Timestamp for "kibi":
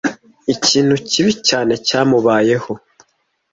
1.09-1.31